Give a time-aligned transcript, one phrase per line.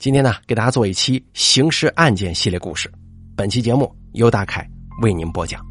[0.00, 2.90] 今天呢，给大家做一期刑事案件系列故事。
[3.36, 4.66] 本期节目由大凯
[5.02, 5.62] 为您播讲。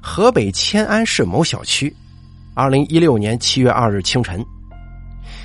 [0.00, 1.94] 河北迁安市某小区，
[2.54, 4.42] 二零一六年七月二日清晨，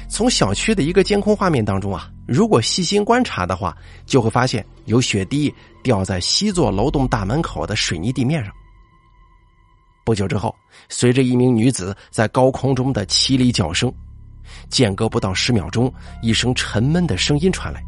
[0.07, 5.53] 从小区的一个监控画面当中啊，如果细心观察的话，就会发现有血滴
[5.83, 8.53] 掉在西座楼栋大门口的水泥地面上。
[10.05, 10.55] 不久之后，
[10.87, 13.93] 随着一名女子在高空中的凄厉叫声。
[14.69, 17.81] 间隔不到十秒钟，一声沉闷的声音传来，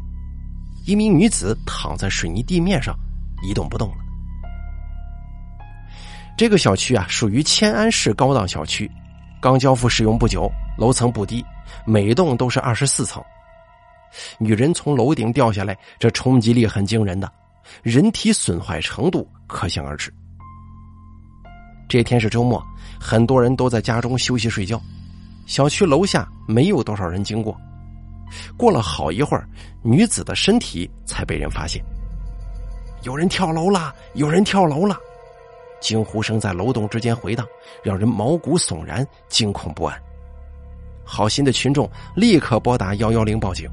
[0.86, 2.94] 一名女子躺在水泥地面上，
[3.42, 3.96] 一动不动了。
[6.36, 8.90] 这个小区啊，属于迁安市高档小区，
[9.40, 11.44] 刚交付使用不久，楼层不低，
[11.86, 13.22] 每栋都是二十四层。
[14.38, 17.30] 女人从楼顶掉下来，这冲击力很惊人的，
[17.82, 20.12] 人体损坏程度可想而知。
[21.88, 22.62] 这天是周末，
[23.00, 24.80] 很多人都在家中休息睡觉。
[25.46, 27.56] 小区楼下没有多少人经过，
[28.56, 29.48] 过了好一会儿，
[29.80, 31.82] 女子的身体才被人发现。
[33.02, 33.94] 有人跳楼了！
[34.14, 34.98] 有人跳楼了！
[35.80, 37.46] 惊呼声在楼栋之间回荡，
[37.84, 39.96] 让人毛骨悚然、惊恐不安。
[41.04, 43.70] 好心的群众立刻拨打幺幺零报警。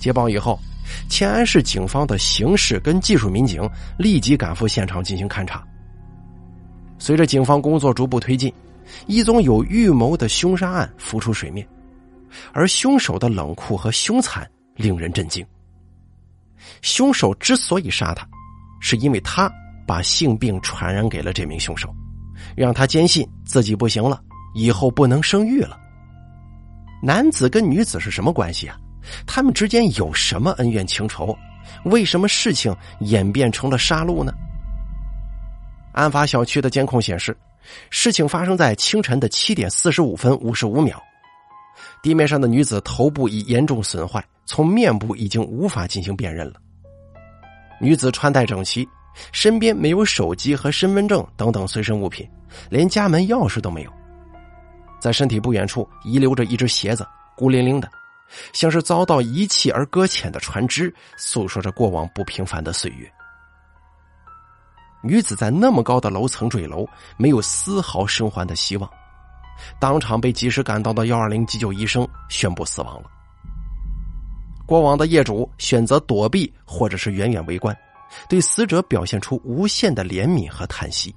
[0.00, 0.58] 接报以后，
[1.08, 3.62] 迁安市警方的刑事跟技术民警
[3.96, 5.64] 立即赶赴现场进行勘查。
[6.98, 8.52] 随着警方工作逐步推进。
[9.06, 11.66] 一宗有预谋的凶杀案浮出水面，
[12.52, 15.46] 而凶手的冷酷和凶残令人震惊。
[16.82, 18.26] 凶手之所以杀他，
[18.80, 19.50] 是因为他
[19.86, 21.94] 把性病传染给了这名凶手，
[22.56, 24.20] 让他坚信自己不行了，
[24.54, 25.78] 以后不能生育了。
[27.02, 28.76] 男子跟女子是什么关系啊？
[29.26, 31.36] 他们之间有什么恩怨情仇？
[31.84, 34.32] 为什么事情演变成了杀戮呢？
[35.92, 37.36] 案发小区的监控显示。
[37.90, 41.02] 事情发生在清晨的七点四十五分五十五秒，
[42.02, 46.54] 地面上的女子头部已严重损坏，从面部已经无法进行辨认了。
[47.80, 48.88] 女子穿戴整齐，
[49.32, 52.28] 身边没有手机和身份证等等随身物品，
[52.68, 53.92] 连家门钥匙都没有。
[55.00, 57.88] 在身体不远处遗留着一只鞋子，孤零零的，
[58.52, 63.08] 像是遭到遗弃而搁浅的船只，诉说着过往不平凡的岁月。
[65.02, 66.86] 女子在那么高的楼层坠楼，
[67.16, 68.90] 没有丝毫生还的希望，
[69.78, 73.10] 当场被及时赶到的幺二零急救医生宣布死亡了。
[74.66, 77.74] 过往的业主选择躲避或者是远远围观，
[78.28, 81.14] 对死者表现出无限的怜悯和叹息。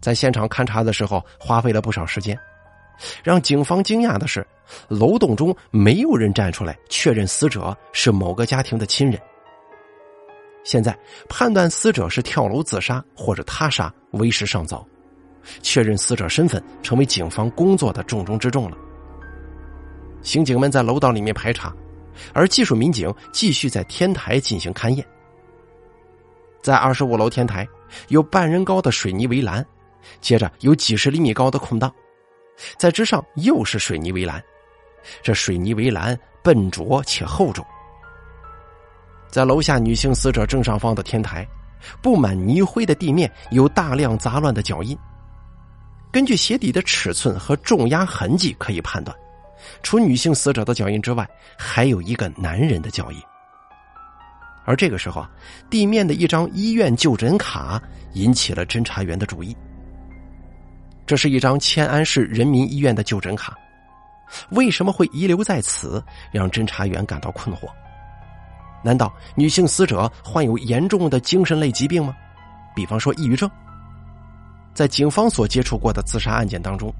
[0.00, 2.38] 在现场勘查的时候，花费了不少时间。
[3.22, 4.46] 让警方惊讶的是，
[4.88, 9.20] 楼栋中没有人站出来确认死者是某个家庭的亲人。
[10.62, 10.96] 现在
[11.28, 14.86] 判断死者是跳楼自杀或者他杀为时尚早，
[15.62, 18.76] 确认死者身份成为警方工作的重中之重了。
[20.22, 21.74] 刑警们在楼道里面排查，
[22.34, 25.06] 而技术民警继续在天台进行勘验。
[26.62, 27.66] 在二十五楼天台
[28.08, 29.66] 有半人高的水泥围栏，
[30.20, 31.90] 接着有几十厘米高的空档，
[32.76, 34.44] 在之上又是水泥围栏，
[35.22, 37.64] 这水泥围栏笨拙且厚重。
[39.30, 41.46] 在楼下女性死者正上方的天台，
[42.02, 44.96] 布满泥灰的地面有大量杂乱的脚印。
[46.10, 49.16] 根据鞋底的尺寸和重压痕迹可以判断，
[49.82, 53.22] 除女性死者的脚印之外，还有一个男人的脚印。
[54.64, 55.30] 而这个时候啊，
[55.70, 57.80] 地面的一张医院就诊卡
[58.14, 59.56] 引起了侦查员的注意。
[61.06, 63.56] 这是一张迁安市人民医院的就诊卡，
[64.50, 67.68] 为什么会遗留在此，让侦查员感到困惑。
[68.82, 72.14] 难道女性死者患有严重的精神类疾病吗？
[72.74, 73.50] 比方说抑郁症。
[74.72, 76.94] 在警方所接触过的自杀案件当中，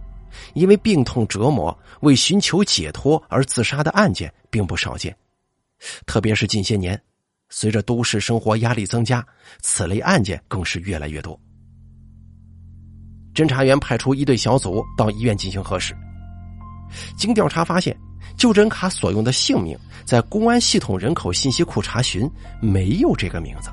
[0.54, 5.16] 因为病痛折磨为寻求解脱而自杀的案件并不少见，
[6.04, 7.00] 特别是近些年，
[7.48, 9.24] 随着都市生活压力增加，
[9.62, 11.38] 此类案件更是越来越多。
[13.32, 15.96] 侦查员派出一队小组到医院进行核实，
[17.16, 17.96] 经调查发现。
[18.40, 22.26] 就诊卡所用的姓名，在公安系统人口信息库查询
[22.58, 23.68] 没有这个名字，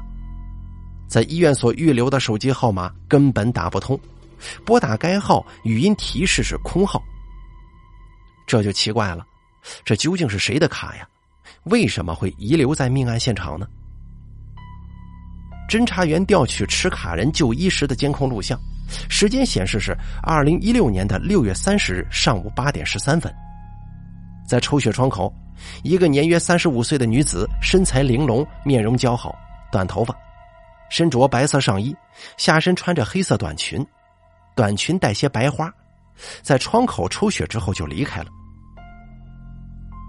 [1.07, 3.97] 在医院所预留的手机号码根本打不通，
[4.65, 7.01] 拨打该号语音提示是空号。
[8.45, 9.25] 这就奇怪了，
[9.85, 11.07] 这究竟是谁的卡呀？
[11.63, 13.65] 为什么会遗留在命案现场呢？
[15.69, 18.59] 侦查员调取持卡人就医时的监控录像，
[19.07, 23.33] 时间显示是二零一六年的六月三十日上午八点十三分。
[24.47, 25.31] 在抽血窗口，
[25.83, 29.35] 一个年约三十五岁的女子，身材玲珑，面容姣好，
[29.71, 30.15] 短头发，
[30.89, 31.93] 身着白色上衣，
[32.37, 33.85] 下身穿着黑色短裙，
[34.55, 35.69] 短裙带些白花，
[36.41, 38.27] 在窗口抽血之后就离开了。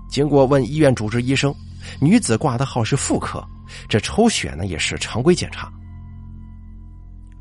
[0.09, 1.53] 经过问医院主治医生，
[2.01, 3.45] 女子挂的号是妇科，
[3.89, 5.69] 这抽血呢也是常规检查。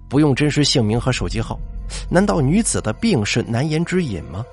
[0.10, 1.60] 不用真实姓名和手机号，
[2.10, 4.44] 难道女子的病是难言之隐吗？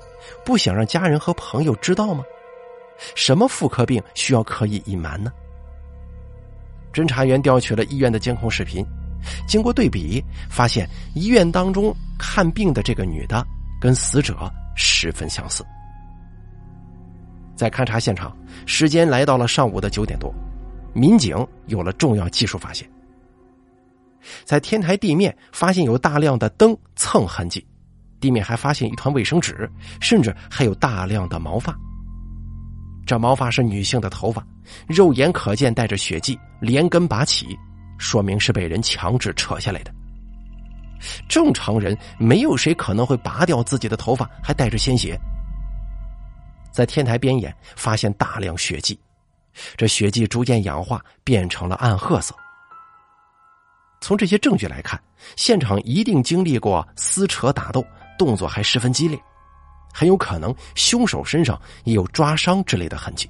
[0.45, 2.23] 不想让家人和朋友知道吗？
[3.15, 5.31] 什么妇科病需要刻意隐瞒呢？
[6.93, 8.85] 侦查员调取了医院的监控视频，
[9.47, 13.45] 经过对比，发现医院当中看病的这个女的
[13.81, 15.65] 跟死者十分相似。
[17.55, 20.33] 在勘察现场，时间来到了上午的九点多，
[20.93, 21.35] 民警
[21.67, 22.89] 有了重要技术发现，
[24.45, 27.65] 在天台地面发现有大量的灯蹭痕迹，
[28.19, 29.69] 地面还发现一团卫生纸，
[29.99, 31.77] 甚至还有大量的毛发。
[33.05, 34.45] 这毛发是女性的头发，
[34.87, 37.57] 肉眼可见带着血迹，连根拔起，
[37.97, 39.93] 说明是被人强制扯下来的。
[41.29, 45.19] 正常人没有谁可能会拔掉自己的头发，还带着鲜血。
[46.71, 48.99] 在天台边沿发现大量血迹，
[49.77, 52.35] 这血迹逐渐氧化，变成了暗褐色。
[54.01, 54.99] 从这些证据来看，
[55.35, 57.85] 现场一定经历过撕扯打斗，
[58.17, 59.19] 动作还十分激烈，
[59.97, 63.29] 很有可能凶手身上也有抓伤之类的痕迹。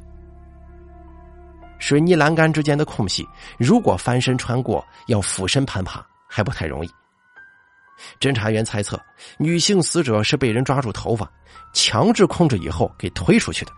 [1.77, 3.23] 水泥栏杆之间的空隙，
[3.59, 6.89] 如果翻身穿过，要俯身攀爬还不太容易。
[8.19, 8.99] 侦查员猜测，
[9.37, 11.29] 女性死者是被人抓住头发，
[11.71, 13.71] 强制控制以后给推出去的。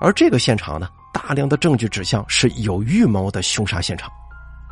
[0.00, 4.10] 而这个现场呢，大量的证据指向是有预谋的凶杀现场。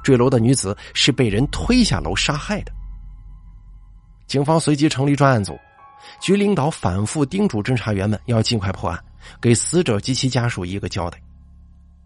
[0.02, 2.72] 坠楼的女子是被人推下楼杀害的。
[4.26, 5.58] 警方随即成立专案组，
[6.20, 8.98] 局领导反复叮嘱侦查员们要尽快破案，
[9.40, 11.20] 给死者及其家属一个交代。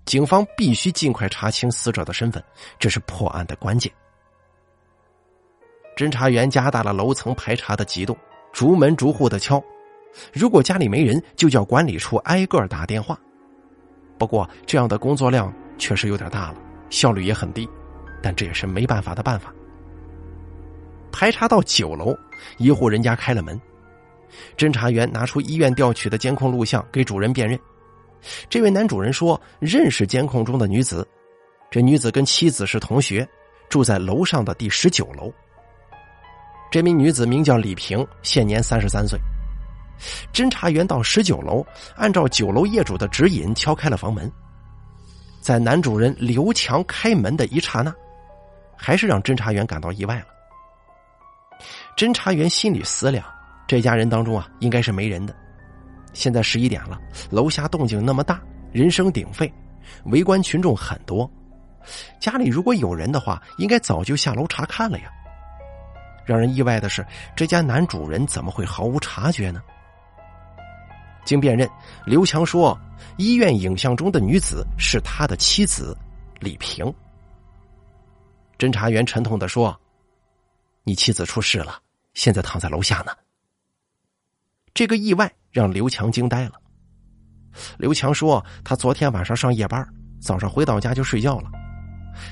[0.04, 2.42] 警方必须尽快查清死者的身份，
[2.78, 3.90] 这是破案的关键。
[5.96, 8.16] 侦查员加大了楼层排查的急度，
[8.52, 9.62] 逐门逐户的敲。
[10.32, 13.18] 如果家里没人，就叫管理处挨个打电话。
[14.18, 16.58] 不过这样的工作量确实有点大了，
[16.90, 17.68] 效率也很低，
[18.22, 19.52] 但这也是没办法的办法。
[21.10, 22.14] 排查到九楼，
[22.58, 23.60] 一户人家开了门，
[24.56, 27.58] 侦查员拿出医院调取的监控录像给主人辨认。
[28.48, 31.06] 这位男主人说认识监控中的女子，
[31.70, 33.28] 这女子跟妻子是同学，
[33.68, 35.32] 住在楼上的第十九楼。
[36.70, 39.18] 这名女子名叫李平，现年三十三岁。
[40.32, 44.30] 侦查员到十九楼，按照九楼业主的指引敲开了房门。
[45.40, 47.94] 在男主人刘强开门的一刹那，
[48.76, 50.26] 还是让侦查员感到意外了。
[51.96, 53.24] 侦查员心里思量：
[53.66, 55.34] 这家人当中啊，应该是没人的。
[56.12, 57.00] 现在十一点了，
[57.30, 58.40] 楼下动静那么大，
[58.72, 59.52] 人声鼎沸，
[60.04, 61.30] 围观群众很多。
[62.20, 65.10] 家里如果有人的话，应该早就下楼查看了呀。
[66.24, 67.04] 让人意外的是，
[67.36, 69.60] 这家男主人怎么会毫无察觉呢？
[71.24, 71.68] 经辨认，
[72.06, 72.78] 刘强说，
[73.16, 75.96] 医院影像中的女子是他的妻子
[76.38, 76.92] 李平。
[78.56, 79.78] 侦查员沉痛的说
[80.84, 81.78] ：“你妻子出事了，
[82.14, 83.12] 现在躺在楼下呢。”
[84.74, 86.52] 这个意外让刘强惊呆了。
[87.78, 89.86] 刘强说：“他昨天晚上上夜班，
[90.20, 91.48] 早上回到家就睡觉了。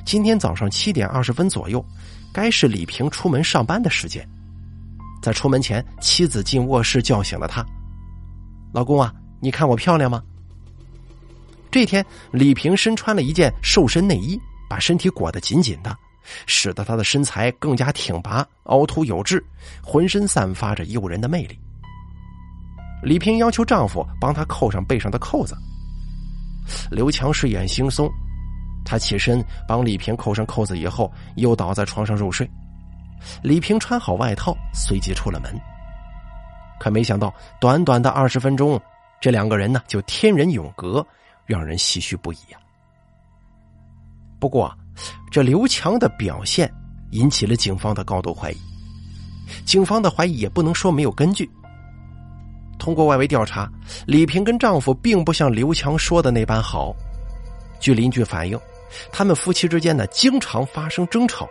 [0.04, 1.84] 今天早上七点二十分左右。”
[2.34, 4.26] 该是李平出门上班的时间，
[5.22, 7.62] 在出门前，妻子进卧室叫醒了他
[8.72, 10.22] ：“老公啊，你看我漂亮吗？”
[11.70, 15.94] 这天，李平身穿了一件瘦身内衣，把身体裹得紧紧的，
[16.46, 19.44] 使得他的身材更加挺拔、凹凸有致，
[19.82, 21.58] 浑身散发着诱人的魅力。
[23.02, 25.56] 李平要求丈夫帮她扣上背上的扣子，
[26.90, 28.10] 刘强睡眼惺忪。
[28.84, 32.48] 他起身帮李平扣上扣子以后，又倒在床上入睡。
[33.40, 35.54] 李平穿好外套，随即出了门。
[36.80, 38.80] 可没想到，短短的二十分钟，
[39.20, 41.06] 这两个人呢就天人永隔，
[41.46, 42.58] 让人唏嘘不已呀。
[44.40, 44.76] 不过，
[45.30, 46.68] 这刘强的表现
[47.12, 48.56] 引起了警方的高度怀疑。
[49.64, 51.48] 警方的怀疑也不能说没有根据。
[52.78, 53.70] 通过外围调查，
[54.06, 56.94] 李平跟丈夫并不像刘强说的那般好。
[57.80, 58.58] 据邻居反映。
[59.10, 61.48] 他们夫妻之间呢，经常发生争吵，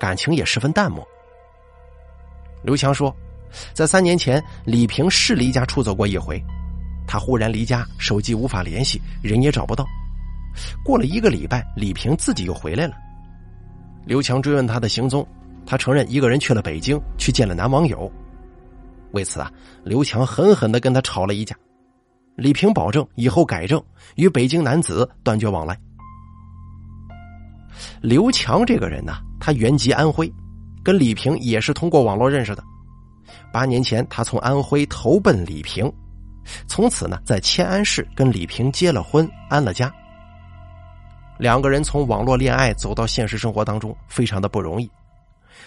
[0.00, 1.06] 感情也十分淡漠。
[2.62, 3.14] 刘强说，
[3.74, 6.42] 在三年前，李平是离家出走过一回，
[7.06, 9.84] 他忽然离家，手机无法联系，人也找不到。
[10.82, 12.94] 过了一个礼拜，李平自己又回来了。
[14.06, 15.26] 刘强追问他的行踪，
[15.66, 18.10] 他承认一个人去了北京，去见了男网友。
[19.12, 19.50] 为此啊，
[19.84, 21.56] 刘强狠狠的跟他吵了一架。
[22.34, 23.82] 李平保证以后改正，
[24.16, 25.78] 与北京男子断绝往来。
[28.00, 30.32] 刘强这个人呢，他原籍安徽，
[30.82, 32.64] 跟李平也是通过网络认识的。
[33.52, 35.92] 八年前，他从安徽投奔李平，
[36.66, 39.92] 从此呢，在迁安市跟李平结了婚，安了家。
[41.38, 44.90] 两个人从网络恋爱走到现实生活当中，非常的不容易。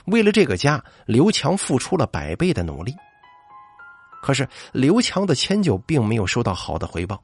[0.06, 2.96] 为了这个家，刘强付出了百倍的努力。
[4.26, 7.22] 可是刘强的迁就并没有收到好的回报。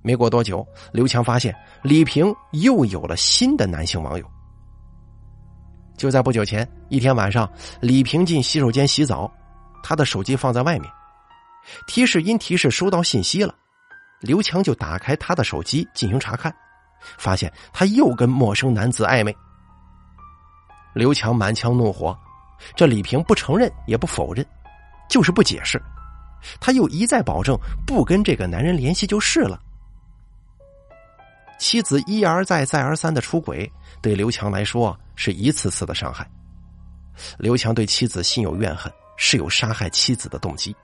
[0.00, 4.24] 没过多久，刘强发现李平又有了新的男性网友。
[5.98, 7.46] 就在不久前，一天晚上，
[7.82, 9.30] 李平进洗手间洗澡，
[9.82, 10.90] 他的手机放在外面，
[11.86, 13.54] 提示音提示收到信息了。
[14.20, 16.50] 刘强就打开他的手机进行查看，
[17.18, 19.36] 发现他又跟陌生男子暧昧。
[20.94, 22.18] 刘强满腔怒火，
[22.74, 24.42] 这李平不承认也不否认，
[25.10, 25.78] 就是不解释。
[26.60, 29.60] 他又一再保证不跟这个男人联系就是了。
[31.58, 36.28] 妻子一而再、再而三的出轨，对刘强来说是一次次的伤害。
[37.36, 40.74] 刘强对妻子心有怨恨，是有杀害妻子的动机。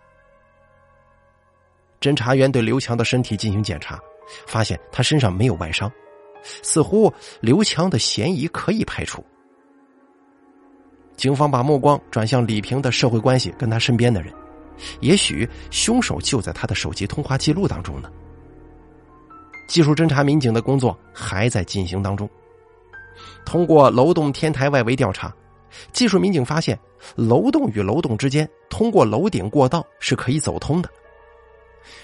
[2.01, 4.01] 侦查员对刘强的身体进行检查，
[4.47, 5.91] 发现他身上没有外伤，
[6.63, 9.25] 似乎刘强的嫌疑可以排除。
[11.17, 14.35] 警方把目光转向李平的社会关系跟他身边的人，
[15.01, 18.11] 也许凶手就在他的手机通话记录当中呢。
[19.69, 22.29] 技术侦查民警的工作还在进行当中。
[23.47, 25.35] 通过楼栋天台外围调查，
[25.93, 26.79] 技术民警发现，
[27.15, 30.91] 楼栋与楼栋之间通过楼顶过道是可以走通的。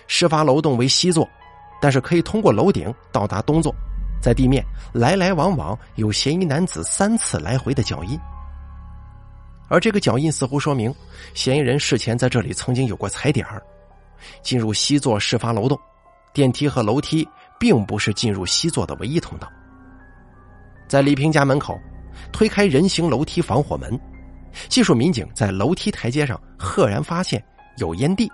[0.07, 1.29] 事发楼栋为西座，
[1.81, 3.75] 但是可以通过楼顶到达东座，
[4.23, 8.19] 在地面来来往往有嫌疑男子三次来回的脚印。
[9.71, 10.95] 而这个脚印似乎说明，
[11.33, 13.63] 嫌疑人事前在这里曾经有过踩点儿。
[14.43, 15.79] 进入西座事发楼栋，
[16.35, 17.27] 电梯和楼梯。
[17.61, 19.47] 并不是进入西座的唯一通道。
[20.89, 21.79] 在李平家门口，
[22.33, 24.01] 推开人行楼梯防火门，
[24.71, 27.45] 技术民警在楼梯台阶上赫然发现
[27.77, 28.33] 有烟蒂。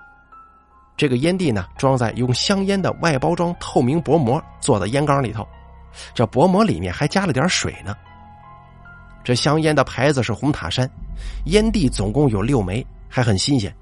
[0.97, 5.45] 这个烟蒂呢，装在用香烟的外包装透明薄膜做的烟缸里头，
[6.15, 7.97] 这薄膜里面还加了点水呢。
[9.27, 10.89] 这香烟的牌子是红塔山，
[11.47, 13.77] 烟蒂总共有六枚，还很新鲜。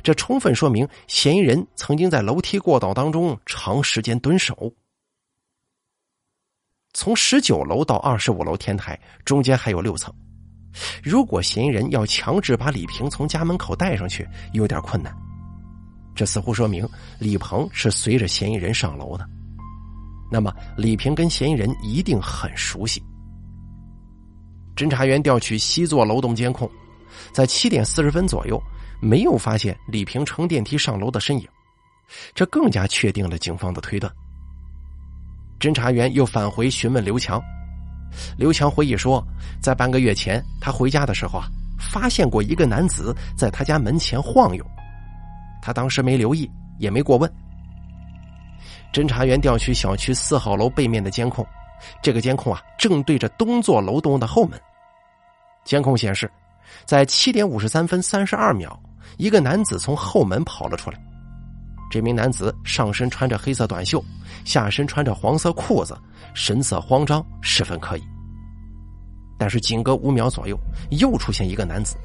[0.00, 4.72] 这充分说明嫌疑人曾经在楼梯过道当中长时间蹲守。
[6.92, 10.14] 从十九楼到二十五楼天台中间还有六层，
[11.02, 15.12] 如果嫌疑人要强制把李平从家门口带上去，有点困难。
[16.14, 19.28] 这似乎说明李鹏是随着嫌疑人上楼的。
[20.30, 23.02] 那么李平跟嫌疑人一定很熟悉。
[24.80, 26.66] 侦查员调取西座楼栋监控，
[27.32, 28.58] 在七点四十分左右。
[28.98, 31.46] 没有发现李平乘电梯上楼的身影，
[32.34, 34.10] 这更加确定了警方的推断。
[35.58, 37.38] 侦查员又返回询问刘强，
[38.38, 39.22] 刘强回忆说，
[39.60, 41.46] 在半个月前他回家的时候啊，
[41.78, 44.64] 发现过一个男子在他家门前晃悠，
[45.60, 47.30] 他当时没留意，也没过问。
[48.94, 51.46] 侦查员调取小区四号楼背面的监控，
[52.02, 54.60] 这个监控啊正对着东座楼栋的后门，
[55.64, 56.30] 监控显示，
[56.84, 58.78] 在七点五十三分三十二秒。
[59.16, 60.98] 一个男子从后门跑了出来，
[61.90, 64.02] 这名男子上身穿着黑色短袖，
[64.44, 65.98] 下身穿着黄色裤子，
[66.32, 68.02] 神色慌张，十分可疑。
[69.36, 70.56] 但是仅隔五秒左右，
[70.90, 71.96] 又出现一个男子，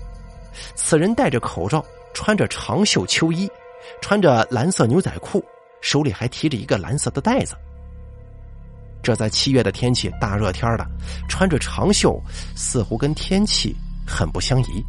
[0.73, 3.49] 此人戴着口罩，穿着长袖秋衣，
[4.01, 5.43] 穿着蓝色牛仔裤，
[5.81, 7.55] 手里还提着一个蓝色的袋子。
[9.05, 10.87] 这在七月的天气，大热天的，
[11.29, 12.19] 穿着长袖，
[12.55, 14.83] 似乎跟天气很不相宜。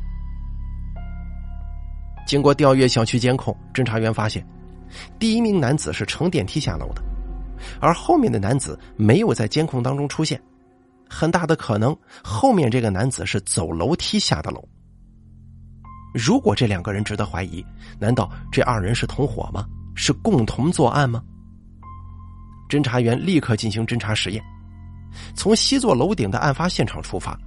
[2.27, 4.43] 经过调阅小区监控，侦查员发现，
[5.19, 7.03] 第一名男子是乘电梯下楼的，
[7.79, 10.41] 而后面的男子没有在监控当中出现，
[11.11, 11.95] 很大的可能
[12.25, 14.67] 后面这个男子是走楼梯下的楼。
[16.15, 17.63] 如果这两个人值得怀疑，
[17.99, 19.67] 难道这二人是同伙吗？
[19.95, 21.23] 是共同作案吗？
[22.69, 24.43] 侦查员立刻进行侦查实验，
[25.35, 27.39] 从西座楼顶的案发现场出发，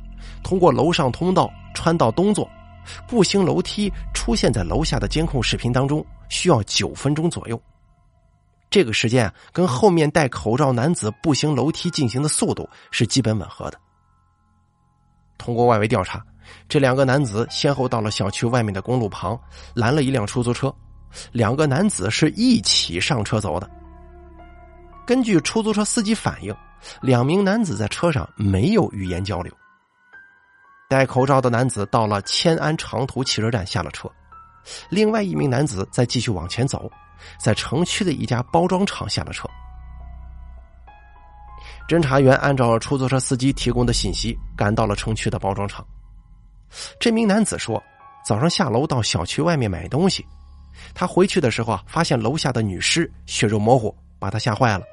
[0.43, 2.49] 通过楼上通道穿到东座。
[3.07, 7.61] 步行楼梯出现在楼下的监控视频当中，需要九分钟左右。
[8.69, 13.77] 这个时间啊，跟后面戴口罩男子步行楼梯进行的速度是基本吻合的。
[15.37, 16.25] 通过外围调查，
[16.67, 19.39] 这两个男子先后到了小区外面的公路旁，
[19.75, 20.73] 拦了一辆出租车，
[21.31, 23.69] 两个男子是一起上车走的。
[25.09, 26.55] 根据出租车司机反映，
[27.01, 29.51] 两名男子在车上没有语言交流。
[30.87, 34.07] 戴口罩的男子到了迁安长途汽车站下了车，
[34.87, 36.91] 另外一名男子在继续往前走，
[37.39, 39.49] 在城区的一家包装厂下了车。
[41.87, 45.83] 侦查员按照出租车司机提供的信息赶到了城区的包装厂。
[46.99, 47.83] 这名男子说，
[48.23, 50.23] 早上下楼到小区外面买东西，
[50.93, 54.85] 他回去的时候啊，发现楼下的女尸血肉模糊，把他吓坏了。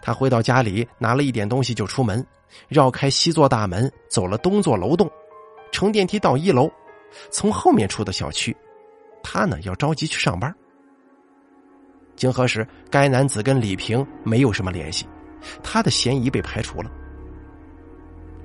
[0.00, 2.24] 他回到家里，拿了一点东西就出门，
[2.68, 5.10] 绕开西座大门，走了东座楼栋，
[5.70, 6.70] 乘电梯到一楼，
[7.30, 8.56] 从后面出的小区。
[9.22, 10.54] 他呢要着急去上班。
[12.16, 15.06] 经核实，该男子跟李平没有什么联系，
[15.62, 16.90] 他的嫌疑被排除了。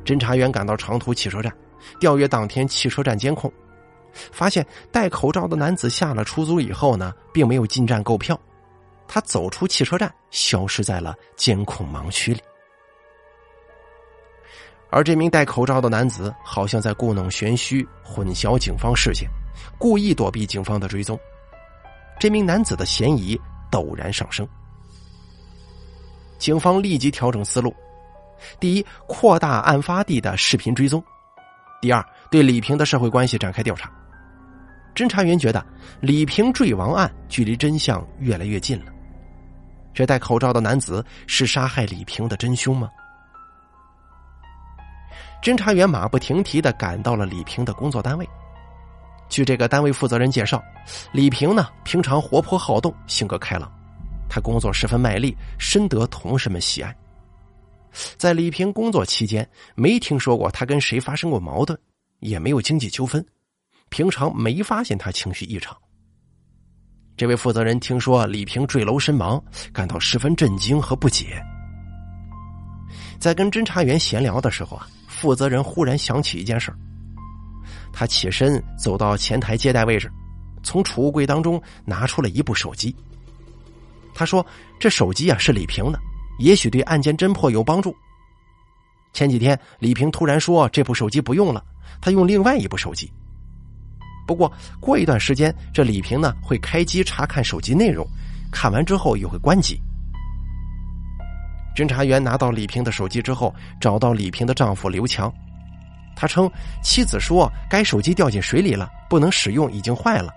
[0.06, 1.54] 侦查员赶到长途汽车站，
[2.00, 3.52] 调阅当天汽车站监控。
[4.32, 8.40] 发现戴口罩的男子下了出租以后呢，并没有进站购票，
[9.08, 12.42] 他走出汽车站，消失在了监控盲区里。
[14.90, 19.28] 而这名戴口罩的男子好像在故弄玄虚，混淆警方视线，
[19.78, 21.20] 故意躲避警方的追踪。
[22.20, 24.48] 这名男子的嫌疑陡然上升，
[26.38, 27.76] 警方立即调整思路：
[28.60, 31.02] 第一，扩大案发地的视频追踪；
[31.82, 33.92] 第二，对李平的社会关系展开调查。
[34.96, 35.64] 侦查员觉得
[36.00, 38.92] 李平坠亡案距离真相越来越近了。
[39.98, 42.88] 这戴口罩的男子是杀害李平的真凶吗？
[45.42, 48.30] 侦查员马不停蹄的赶到了李平的工作单位。
[49.28, 50.64] 据这个单位负责人介绍，
[51.12, 53.72] 李平呢平常活泼好动，性格开朗，
[54.30, 56.96] 他工作十分卖力，深得同事们喜爱。
[58.18, 61.76] 在李平工作期间，没听说过他跟谁发生过矛盾，
[62.20, 63.26] 也没有经济纠纷。
[63.90, 65.76] 平常没发现他情绪异常。
[67.18, 69.44] 这位负责人听说李平坠楼身亡，
[69.74, 71.44] 感到十分震惊和不解。
[73.18, 76.72] 在跟侦查员闲聊的时候啊，负责人忽然想起一件事
[77.92, 80.12] 他起身走到前台接待位置，
[80.62, 82.96] 从储物柜当中拿出了一部手机。
[84.14, 84.46] 他说
[84.80, 86.00] ：“这手机啊是李平的，
[86.38, 87.96] 也许对案件侦破有帮助。”
[89.12, 91.66] 前几天李平突然说这部手机不用了，
[92.00, 93.12] 他用另外一部手机。
[94.28, 98.06] 不过过一段时间，这李平呢会开机查看手机内容，
[98.52, 99.80] 看完之后又会关机。
[101.74, 105.34] 侦查员拿到李平的手机之后，找到李平的丈夫刘强，
[106.16, 106.52] 他称
[106.84, 110.34] 妻子说该手机掉进水里了，不能使用，已经坏了，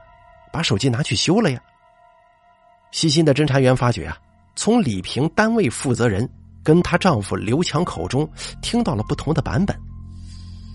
[0.53, 1.61] 把手机拿去修了呀。
[2.93, 4.17] 细心的侦查员发觉啊，
[4.55, 6.29] 从李平单位负责人
[6.63, 8.29] 跟她丈夫刘强口中
[8.61, 9.77] 听到了不同的版本。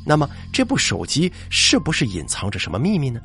[0.05, 3.19] 那么这部手机是不是隐藏着什么秘密呢？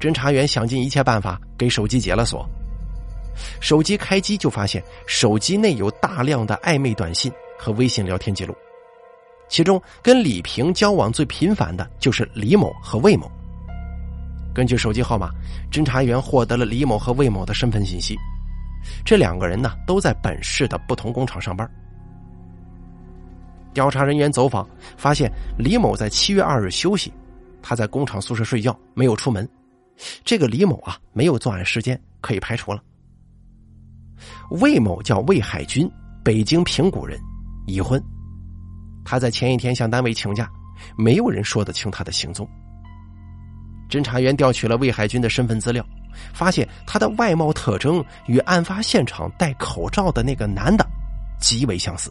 [0.00, 2.48] 侦查员想尽一切办法给手机解了锁。
[3.60, 8.54] 手机开机就发现手机内有大量的暧昧短信和微信聊天记录，
[9.48, 13.30] 其中跟李平交往最频繁的就是李某和魏某。
[14.54, 15.30] 根据手机号码，
[15.70, 18.16] 侦查员获得了李某和魏某的身份信息。
[19.04, 21.68] 这两个人呢都在本市的不同工厂上班。
[23.72, 27.12] 调查人员走访发现，李某在七月二日休息，
[27.62, 29.48] 他在工厂宿舍睡觉，没有出门。
[30.24, 32.82] 这个李某啊，没有作案时间，可以排除了。
[34.50, 35.90] 魏某叫魏海军，
[36.24, 37.18] 北京平谷人，
[37.66, 38.02] 已婚。
[39.04, 40.50] 他在前一天向单位请假，
[40.96, 42.48] 没有人说得清他的行踪。
[43.88, 45.84] 侦查员调取了魏海军的身份资料，
[46.32, 50.86] 发现他的外貌特征与案发现场戴口罩的那个男的
[51.40, 52.10] 极为相似。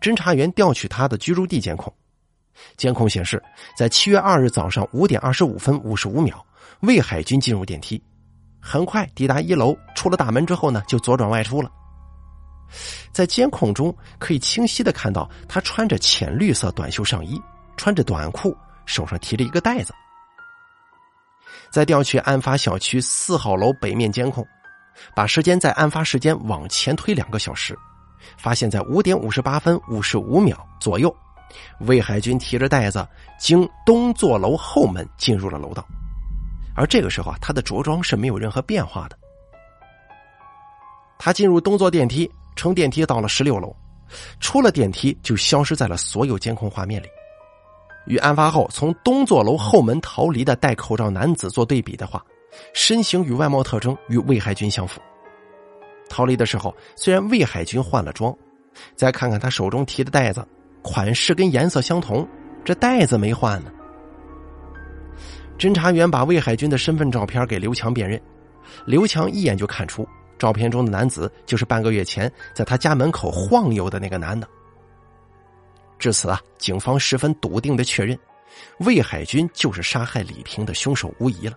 [0.00, 1.92] 侦查员调取他的居住地监控，
[2.76, 3.42] 监控显示，
[3.76, 6.44] 在七月二日早上五点二十五分五十五秒，
[6.80, 8.02] 魏海军进入电梯，
[8.60, 11.70] 很快抵达一楼，出了大门之后呢，就左转外出了。
[13.12, 17.40] 在监控中可以清晰的看到，他穿着浅绿色短袖上衣，
[17.76, 18.56] 穿着短裤，
[18.86, 19.92] 手上提着一个袋子。
[21.70, 24.46] 在调取案发小区四号楼北面监控，
[25.14, 27.76] 把时间在案发时间往前推两个小时。
[28.36, 31.14] 发现，在五点五十八分五十五秒左右，
[31.80, 33.06] 魏海军提着袋子
[33.38, 35.86] 经东座楼后门进入了楼道，
[36.74, 39.16] 而这个时候啊，他的着装是没有任何变化的。
[41.18, 43.74] 他进入东座电梯，乘电梯到了十六楼，
[44.38, 47.08] 出了电梯就消失在了所有监控画面里。
[48.06, 52.24] 与案发后从东座楼后门逃离的戴口罩男子做对比的话，
[52.72, 55.00] 身形与外貌特征与魏海军相符。
[56.08, 58.34] 逃离的时候，虽然魏海军换了装，
[58.94, 60.46] 再看看他手中提的袋子，
[60.82, 62.26] 款式跟颜色相同，
[62.64, 63.70] 这袋子没换呢。
[65.58, 68.20] 侦查员把魏海军的身份照片给刘强辨认，
[68.84, 70.06] 刘强一眼就看出
[70.38, 74.46] 照片中的男子就是半个月前在他家门口晃悠的那个男的。
[75.98, 78.16] 至此啊，警方十分笃定的确认，
[78.78, 81.54] 魏海军就是杀害李平的凶手无疑了。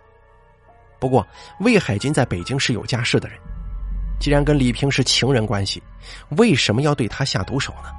[0.99, 1.25] 不过，
[1.59, 3.37] 魏海军在北京是有家室的人。
[4.21, 5.81] 既然跟李平是情人关系，
[6.37, 7.89] 为什么要对他下毒手呢？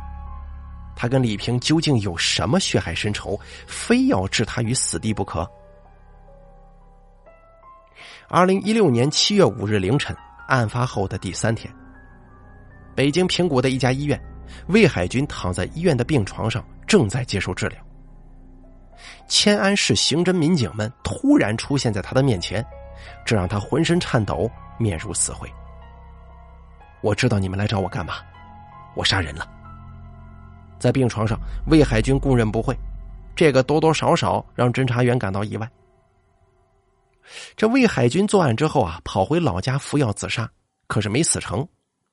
[0.95, 5.45] 他跟李平究竟有什么血海深仇，非要置他于死地不可？
[8.29, 11.75] 二零一六年七月五日凌晨，案发后的第三天，
[12.95, 14.19] 北京平谷的一家医院，
[14.69, 17.79] 魏海军躺在医院的病床上，正在接受治疗。
[19.27, 22.65] 迁安市刑侦民警们突然出现在他的面前，
[23.27, 25.53] 这让他浑身颤抖，面如死灰。
[27.03, 28.15] 我知道你们来找我干嘛，
[28.95, 29.47] 我杀人了。
[30.79, 32.77] 在病床上，魏海军供认不讳，
[33.37, 35.69] 这个多多少少让侦查员感到意外。
[37.57, 40.49] 这魏海军作案之后啊，跑回老家服药自杀，
[40.87, 41.67] 可是没死成，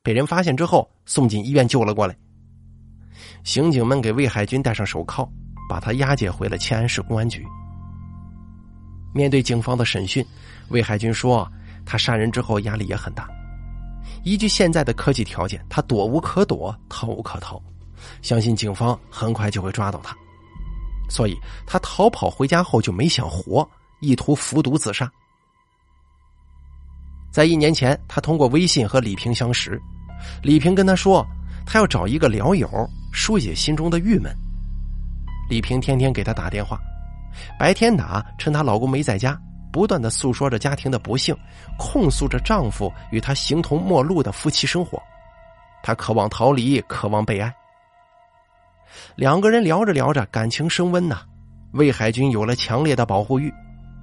[0.03, 2.15] 被人发现之后送进医院救了过来。
[3.43, 5.27] 刑警们给魏海军戴上手铐，
[5.67, 7.45] 把他押解回了迁安市公安局。
[9.13, 10.25] 面对警方的审讯，
[10.69, 11.51] 魏海军说
[11.85, 13.27] ：“他杀人之后压力也很大，
[14.23, 17.61] 依据现在的科技条件，他躲无可躲，逃无可逃，
[18.21, 20.15] 相信警方很快就会抓到他，
[21.09, 23.67] 所以他逃跑回家后就没想活。”
[24.01, 25.11] 意图服毒自杀。
[27.33, 29.77] 在一年前，他通过微信和李平相识，
[30.41, 31.21] 李平跟他说，
[31.65, 34.33] 他要找一个聊友疏解心中的郁闷。
[35.49, 36.79] 李平天天给他打电话，
[37.59, 39.37] 白天打，趁她老公没在家，
[39.71, 41.35] 不断的诉说着家庭的不幸，
[41.77, 45.01] 控诉着丈夫与她形同陌路的夫妻生活。
[45.83, 47.53] 她渴望逃离，渴望被爱。
[49.15, 51.21] 两个人聊着聊着，感情升温呐。
[51.73, 53.53] 魏海军有了强烈的保护欲。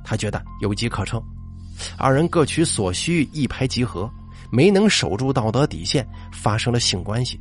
[0.05, 1.21] 他觉得有机可乘，
[1.99, 4.09] 二人各取所需，一拍即合，
[4.53, 7.41] 没能守住道德底线，发生了性关系。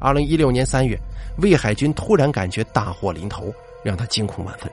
[0.00, 0.98] 二零一六年三月，
[1.38, 4.68] 魏海军突然感觉大祸临头，让他惊恐万分。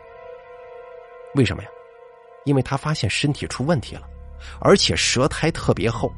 [1.37, 1.69] 为什么呀？
[2.43, 4.01] 因为他发现身体出问题了，
[4.59, 6.11] 而且舌苔特别厚。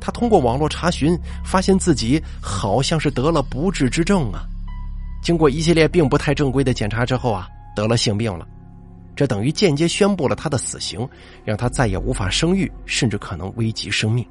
[0.00, 4.44] 他通过网络查询，发现自己好像是得了不治之症啊！
[5.22, 8.46] 经过一系列并不太正规的检查之后啊，得了性病了。
[9.14, 11.06] 这等于间接宣布了他的死刑，
[11.44, 14.26] 让他再也无法生育，甚至可能危及生命。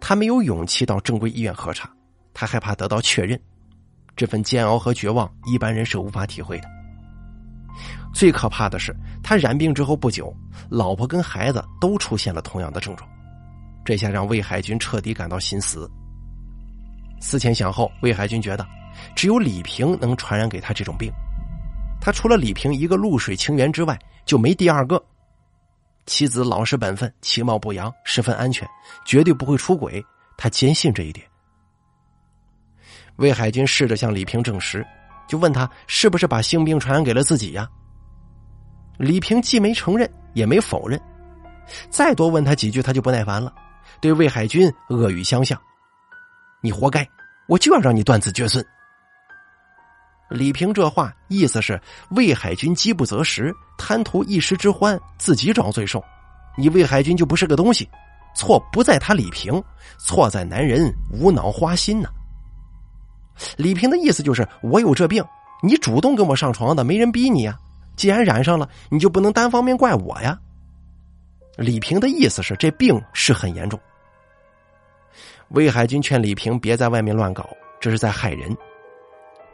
[0.00, 1.90] 他没有勇气到正规医院核查，
[2.32, 3.38] 他害怕得到确认。
[4.14, 6.68] 这份煎熬和绝望，一般人是无法体会的。
[8.12, 10.34] 最可怕的是，他染病之后不久，
[10.68, 13.08] 老婆跟孩子都出现了同样的症状，
[13.84, 15.90] 这下让魏海军彻底感到心死。
[17.20, 18.66] 思前想后，魏海军觉得，
[19.14, 21.10] 只有李平能传染给他这种病。
[22.00, 25.02] 他除了李平一个露水情缘之外，就没第二个。
[26.04, 28.68] 妻子老实本分，其貌不扬，十分安全，
[29.04, 30.04] 绝对不会出轨。
[30.36, 31.24] 他坚信这一点。
[33.16, 34.84] 魏海军试着向李平证实，
[35.28, 37.68] 就问他是不是把性病传染给了自己呀？
[38.98, 41.00] 李平既没承认，也没否认。
[41.90, 43.52] 再多问他几句，他就不耐烦了，
[44.00, 45.60] 对魏海军恶语相向
[46.60, 47.08] ：“你活该，
[47.48, 48.64] 我就要让你断子绝孙。”
[50.28, 51.80] 李平这话意思是
[52.12, 56.02] 魏海军饥不择食，贪图一时之欢，自己找罪受。
[56.56, 57.88] 你魏海军就不是个东西，
[58.34, 59.62] 错不在他李平，
[59.98, 62.08] 错在男人无脑花心呢。
[63.56, 65.24] 李平的意思就是我有这病，
[65.62, 67.58] 你主动跟我上床的，没人逼你呀。
[67.96, 70.38] 既然染上了，你就不能单方面怪我呀。
[71.56, 73.78] 李平的意思是这病是很严重。
[75.48, 78.56] 魏海军劝李平别在外面乱搞，这是在害人。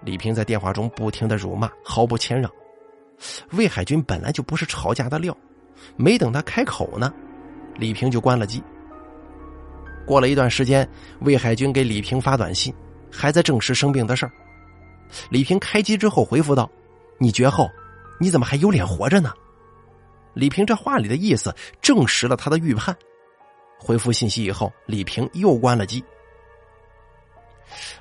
[0.00, 2.48] 李平在电话中不停的辱骂，毫不谦让。
[3.50, 5.36] 魏海军本来就不是吵架的料，
[5.96, 7.12] 没等他开口呢，
[7.74, 8.62] 李平就关了机。
[10.06, 10.88] 过了一段时间，
[11.22, 12.72] 魏海军给李平发短信，
[13.10, 14.30] 还在证实生病的事儿。
[15.30, 16.70] 李平开机之后回复道
[17.18, 17.68] ：“你绝后，
[18.18, 19.32] 你怎么还有脸活着呢？”
[20.34, 22.96] 李平这话里的意思证实了他的预判。
[23.78, 26.04] 回复信息以后，李平又关了机。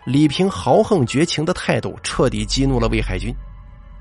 [0.06, 3.34] 李平豪横绝情的态度彻底激怒了魏海军，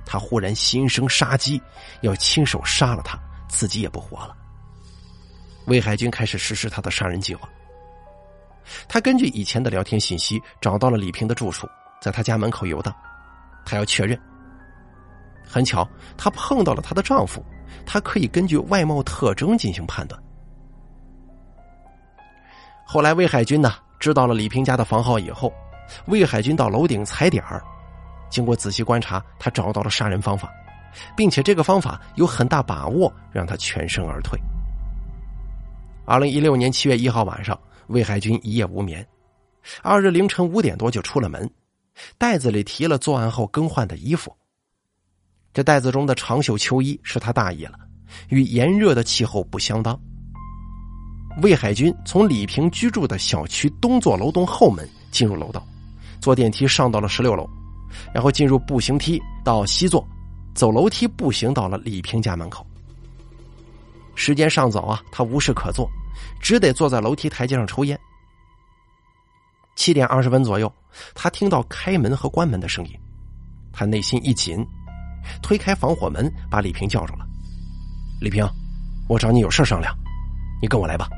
[0.05, 1.61] 他忽然心生杀机，
[2.02, 4.37] 要亲手杀了他，自己也不活了。
[5.66, 7.48] 魏海军开始实施他的杀人计划。
[8.88, 11.68] 他根据以前的聊天信息找到了李平的住处，
[12.00, 12.94] 在他家门口游荡，
[13.64, 14.18] 他要确认。
[15.46, 17.42] 很巧，他碰到了她的丈夫，
[17.87, 20.20] 他可以根据外貌特征进行判断。
[22.85, 23.74] 后来，魏海军呢？
[23.98, 25.50] 知道了李平家的房号以后，
[26.06, 27.64] 魏海军到楼顶踩点儿。
[28.28, 30.52] 经过仔细观察，他找到了杀人方法，
[31.16, 34.38] 并且这个方法有很大把握让他全身而退。
[36.04, 39.04] 二零一六年七月一号晚上，魏海军一夜无眠，
[39.82, 41.50] 二日凌晨五点多就出了门，
[42.18, 44.37] 袋子里提了作案后更换的衣服。
[45.56, 47.78] 这袋子中的长袖秋衣是他大意了，
[48.28, 49.98] 与炎热的气候不相当。
[51.40, 55.66] 魏海军从李平居住的小区东座楼栋后门进入楼道，
[56.20, 57.48] 坐电梯上到了十六楼，
[58.12, 60.06] 然后进入步行梯到西座，
[60.54, 62.66] 走楼梯步行到了李平家门口。
[64.14, 65.88] 时间尚早啊，他无事可做，
[66.38, 67.98] 只得坐在楼梯台阶上抽烟。
[69.74, 70.70] 七点二十分左右，
[71.14, 72.92] 他听到开门和关门的声音，
[73.72, 74.62] 他内心一紧，
[75.42, 77.26] 推开防火门，把李平叫住了。
[78.20, 78.46] 李平，
[79.08, 79.94] 我找你有事商量，
[80.60, 81.08] 你跟我来吧。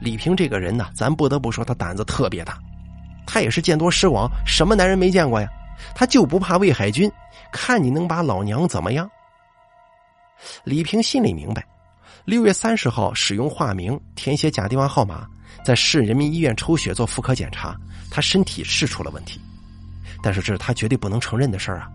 [0.00, 2.58] 李平这个人呢，咱不得不说他胆子特别大，
[3.26, 5.48] 他也是见多识广，什么男人没见过呀？
[5.94, 7.10] 他就不怕魏海军，
[7.52, 9.08] 看你能把老娘怎么样？
[10.64, 11.64] 李平心里明白，
[12.24, 15.26] 六月三十号使用化名填写假电话号码，
[15.64, 17.76] 在市人民医院抽血做妇科检查，
[18.10, 19.40] 他身体是出了问题，
[20.20, 21.90] 但是这是他绝对不能承认的事儿啊！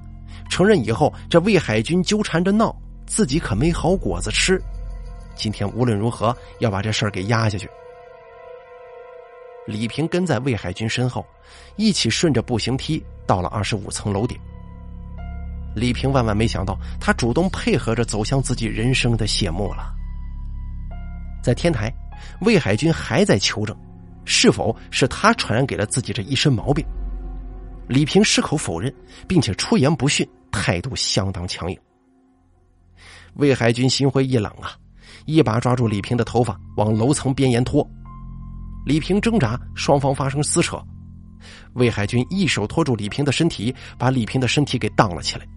[0.50, 4.62] 承认以后，这魏海军纠缠着闹，自己可没好果子吃。
[5.36, 7.70] 今天无论如何要把这事儿给压下去。
[9.66, 11.26] 李平跟在魏海军身后，
[11.76, 14.38] 一起顺着步行梯到了二十五层楼顶。
[15.76, 19.94] 李平万万没想到，他主动配合着走向自己人生的谢幕了。
[21.44, 21.94] 在天台，
[22.42, 23.78] 魏海军还在求证，
[24.26, 26.84] 是否是他传染给了自己这一身毛病。
[27.88, 28.94] 李平矢口否认，
[29.28, 30.28] 并且出言不逊，
[30.62, 31.80] 态度相当强硬。
[33.36, 34.76] 魏海军心灰意冷啊，
[35.26, 37.88] 一把抓住李平的头发，往楼层边沿拖。
[38.86, 40.82] 李平挣扎，双方发生撕扯。
[41.74, 45.48] 魏海军一手托住李平的身体，把李平的身体给荡了起来。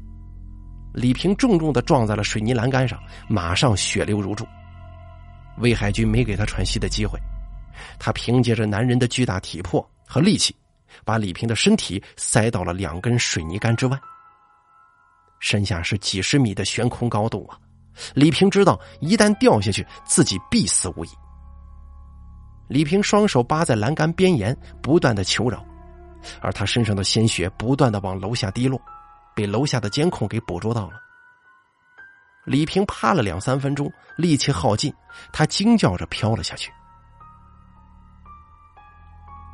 [0.92, 4.46] 李平重重的撞在了水泥栏杆上，马上血流如注。
[5.58, 7.18] 魏海军没给他喘息的机会，
[7.98, 10.54] 他凭借着男人的巨大体魄和力气，
[11.04, 13.98] 把李平的身体塞到了两根水泥杆之外。
[15.40, 17.58] 身下是几十米的悬空高度啊！
[18.14, 21.08] 李平知道，一旦掉下去，自己必死无疑。
[22.68, 25.64] 李平双手扒在栏杆边沿，不断的求饶，
[26.40, 28.80] 而他身上的鲜血不断的往楼下滴落。
[29.34, 31.00] 被楼下的监控给捕捉到了。
[32.44, 34.92] 李平趴了两三分钟，力气耗尽，
[35.32, 36.70] 他惊叫着飘了下去。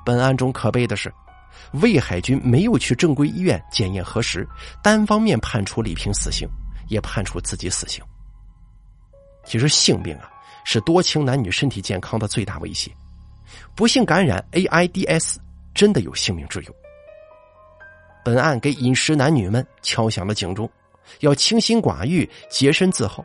[0.04, 1.12] 本案中可悲的是，
[1.82, 4.46] 魏海军没有去正规医院检验核实，
[4.82, 6.48] 单方面判处李平死刑，
[6.88, 8.02] 也判处自己死刑。
[9.44, 10.30] 其实性病啊，
[10.64, 12.90] 是多情男女身体健康的最大威胁，
[13.74, 15.36] 不幸感染 AIDS
[15.74, 16.74] 真的有性命之忧。
[18.24, 20.68] 本案给饮食男女们敲响了警钟，
[21.20, 23.24] 要清心寡欲、洁身自好。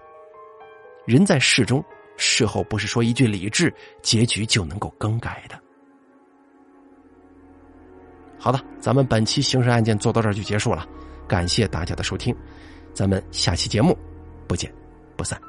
[1.05, 1.83] 人在事中，
[2.17, 5.60] 事后不是说一句理智，结局就能够更改的。
[8.43, 10.83] 好的，咱们本期刑事案件做到这儿就结束了，
[11.27, 12.35] 感谢大家的收听，
[12.91, 13.95] 咱们下期节目
[14.47, 14.73] 不见
[15.15, 15.39] 不散。